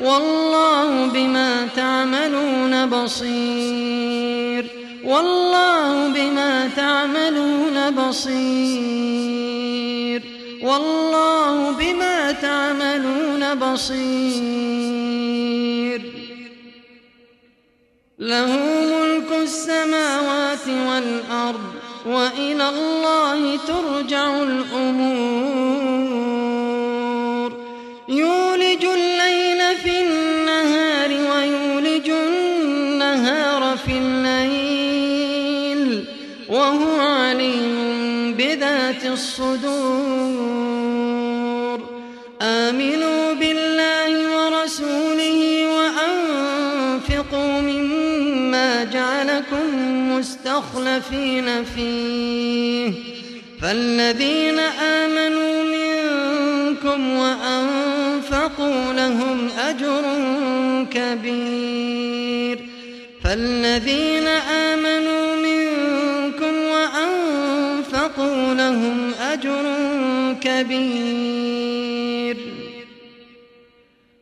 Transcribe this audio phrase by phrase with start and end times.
[0.00, 4.66] والله بما تعملون بصير.
[5.04, 9.20] والله بما تعملون بصير.
[10.62, 14.70] والله بما تعملون بصير.
[18.18, 18.58] له
[18.92, 21.74] ملك السماوات والأرض
[22.06, 25.79] وإلى الله ترجع الأمور.
[50.60, 52.92] مستخلفين فيه.
[53.62, 60.02] فالذين آمنوا منكم وأنفقوا لهم أجر
[60.90, 62.58] كبير.
[63.24, 69.74] فالذين آمنوا منكم وأنفقوا لهم أجر
[70.40, 71.79] كبير.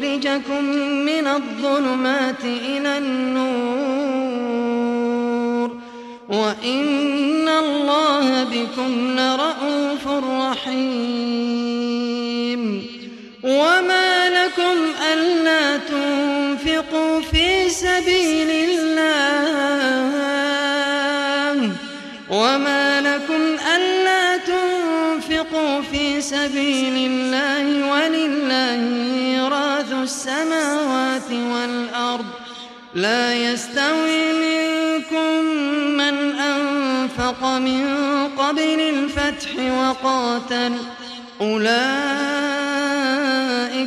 [0.00, 0.64] ليخرجكم
[1.04, 3.74] من الظلمات إلى النور.
[6.28, 10.06] وإن الله بكم لرءوف
[10.40, 10.82] رحيم.
[13.42, 14.76] وما لكم
[15.12, 19.14] ألا تنفقوا في سبيل الله.
[22.30, 28.53] وما لكم ألا تنفقوا في سبيل الله ولله
[33.04, 35.44] لا يستوي منكم
[36.00, 37.82] من أنفق من
[38.38, 39.50] قبل الفتح
[39.80, 40.72] وقاتل.
[41.40, 41.66] أولئك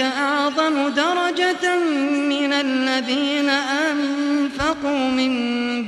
[0.00, 1.78] أعظم درجة
[2.28, 5.32] من الذين أنفقوا من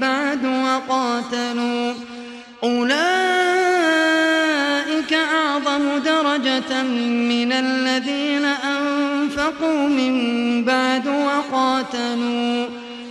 [0.00, 1.94] بعد وقاتلوا.
[2.62, 3.02] أولئك
[5.12, 6.82] أعظم درجة
[7.32, 10.14] من الذين أنفقوا من
[10.64, 12.79] بعد وقاتلوا.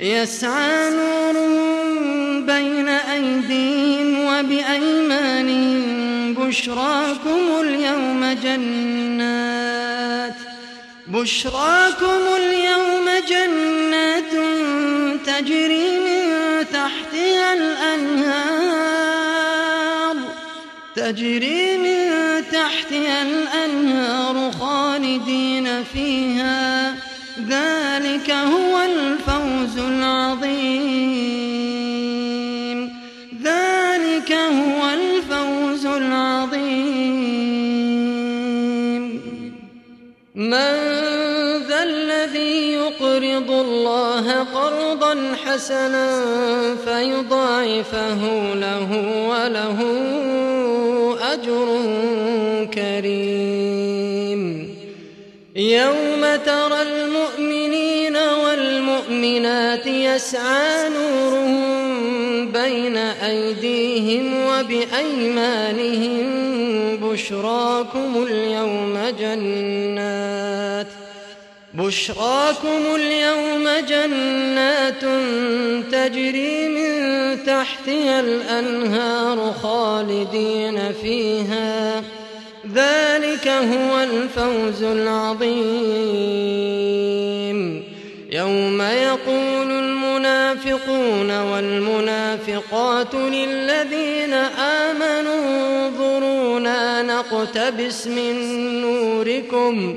[0.00, 5.86] يسعى نورهم بين أيديهم وبأيمانهم
[6.34, 10.34] بشراكم اليوم جنات
[11.06, 14.32] بشراكم اليوم جنات
[15.26, 16.26] تجري من
[16.72, 18.96] تحتها الأنهار
[20.96, 22.10] تجري من
[22.52, 26.94] تحتها الأنهار خالدين فيها
[27.48, 28.65] ذلك هو
[29.16, 30.80] الفوز العظيم.
[33.42, 37.06] ذلك هو الفوز العظيم.
[40.34, 40.74] من
[41.68, 46.20] ذا الذي يقرض الله قرضا حسنا
[46.84, 48.90] فيضاعفه له
[49.28, 49.78] وله
[51.32, 51.66] أجر
[52.74, 54.42] كريم.
[55.56, 57.25] يوم ترى المؤمنين
[59.88, 66.26] يسعى نورهم بين أيديهم وبأيمانهم
[66.96, 70.86] بشراكم اليوم جنات
[71.74, 75.04] بشراكم اليوم جنات
[75.92, 76.92] تجري من
[77.44, 82.02] تحتها الأنهار خالدين فيها
[82.74, 85.86] ذلك هو الفوز العظيم.
[88.32, 89.65] يوم يقول
[90.46, 95.86] المنافقون والمنافقات للذين آمنوا.
[95.86, 98.34] انظرونا نقتبس من
[98.80, 99.96] نوركم.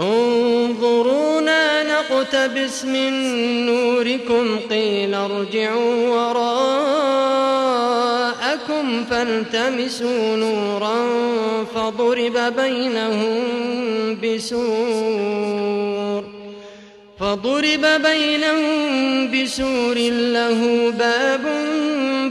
[0.00, 3.12] انظرونا نقتبس من
[3.66, 4.58] نوركم.
[4.70, 6.64] قيل ارجعوا وراءكم
[9.10, 10.94] فالتمسوا نورا
[11.74, 13.42] فضرب بينهم
[14.22, 15.93] بسور
[17.20, 19.98] فضرب بينهم بسور
[20.36, 21.44] له باب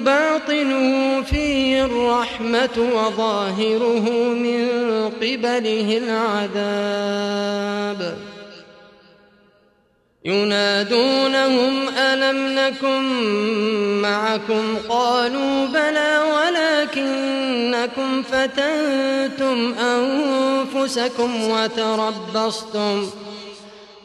[0.05, 4.67] باطنه فيه الرحمة وظاهره من
[5.21, 8.01] قبله العذاب.
[10.25, 13.03] ينادونهم ألم نكن
[14.01, 16.11] معكم؟ قالوا بلى
[16.95, 23.09] ولكنكم فتنتم أنفسكم وتربصتم.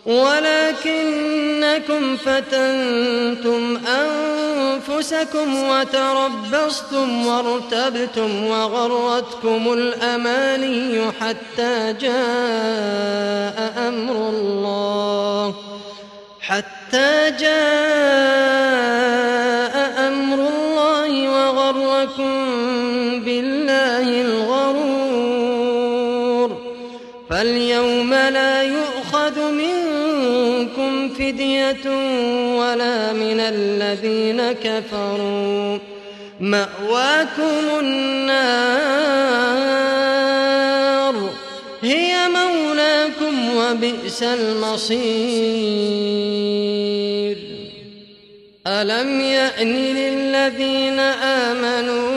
[0.09, 15.55] ولكنكم فتنتم أنفسكم وتربصتم وارتبتم وغرتكم الأماني حتى جاء أمر الله.
[16.41, 17.59] حتى جاء
[20.09, 22.35] أمر الله وغركم
[23.25, 25.29] بالله الغرور.
[27.31, 29.53] فاليوم لا يؤخذ
[30.59, 31.87] منكم فدية
[32.59, 35.79] ولا من الذين كفروا.
[36.41, 38.99] مأواكم النار.
[41.83, 44.99] هي مولاكم وبئس المصير.
[48.67, 52.09] ألم يأن للذين آمنوا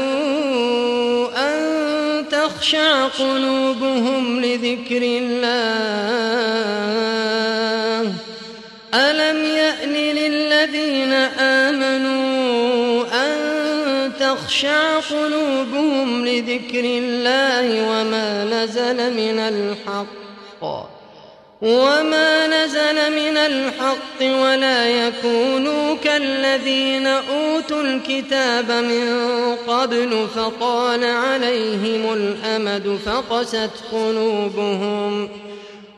[1.38, 1.61] أن
[2.29, 6.61] تخشع قلوبهم لذكر الله؟
[8.93, 20.21] ألم يأن للذين آمنوا أن تخشع قلوبهم لذكر الله وما نزل من الحق؟
[21.61, 29.05] وما نزل من الحق ولا يكونوا كالذين أوتوا الكتاب من
[29.67, 35.29] قبل فطال عليهم الأمد فقست قلوبهم.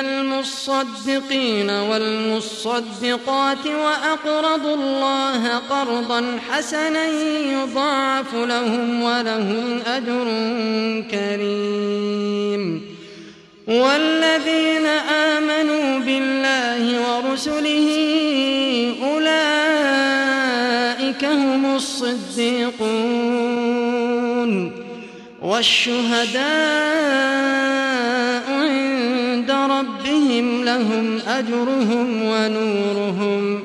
[0.00, 7.06] المصدقين والمصدقات وأقرضوا الله قرضا حسنا
[7.52, 10.24] يضاعف لهم ولهم أجر
[11.10, 12.82] كريم.
[13.68, 17.88] والذين آمنوا بالله ورسله
[19.04, 19.64] أولئك
[21.24, 23.08] هم الصديقون.
[25.42, 26.78] والشهداء
[30.68, 33.62] لهم أجرهم ونورهم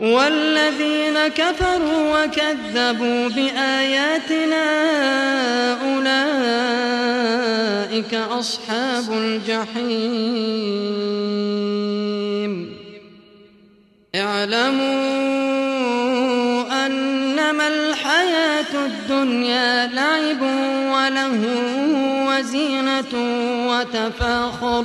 [0.00, 4.66] والذين كفروا وكذبوا بآياتنا
[5.88, 6.94] أولئك
[8.14, 10.28] أصحاب الجحيم.
[14.14, 14.88] اعلموا
[16.86, 20.42] أنما الحياة الدنيا لعب
[20.92, 21.40] وله
[22.28, 23.12] وزينة
[23.70, 24.84] وتفاخر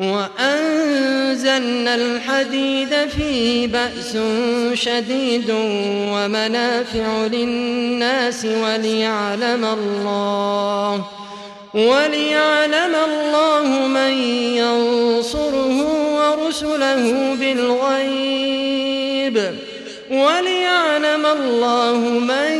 [0.00, 4.16] وأنزلنا الحديد فيه بأس
[4.74, 5.50] شديد
[6.12, 11.04] ومنافع للناس وليعلم الله
[11.74, 14.12] وليعلم الله من
[14.56, 15.76] ينصره
[16.16, 18.90] ورسله بالغيب
[20.10, 22.52] وليعلم الله من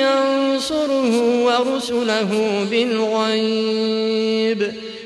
[0.00, 1.12] ينصره
[1.44, 2.30] ورسله
[2.70, 4.60] بالغيب.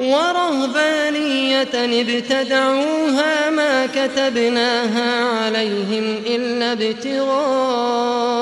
[0.00, 8.38] ورهبانية ابتدعوها ما كتبناها عليهم إلا ابتغاء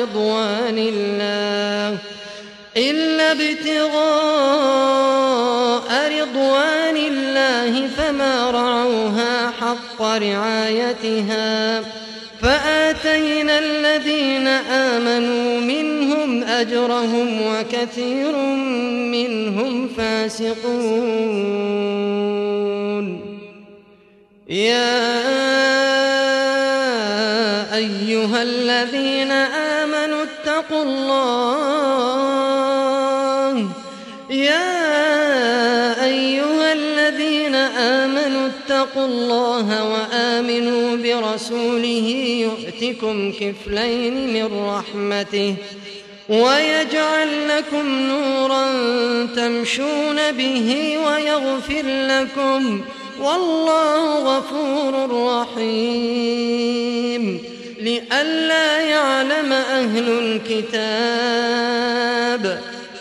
[0.00, 1.98] رضوان الله.
[2.76, 3.94] إلا ابتغاء
[6.20, 11.80] رضوان الله فما رعوها حق رعايتها.
[12.44, 18.36] فآتينا الذين آمنوا منهم أجرهم وكثير
[19.16, 20.64] منهم فاسقون.
[24.48, 25.14] يا
[27.76, 29.30] أيها الذين
[29.80, 31.14] آمنوا اتقوا الله.
[34.30, 35.23] يا
[37.84, 42.08] آمنوا اتقوا الله وآمنوا برسوله
[42.46, 45.54] يؤتكم كفلين من رحمته
[46.28, 48.66] ويجعل لكم نورا
[49.36, 52.80] تمشون به ويغفر لكم
[53.20, 54.94] والله غفور
[55.56, 57.24] رحيم
[57.80, 60.08] لئلا يعلم أهل
[60.48, 61.14] الكتاب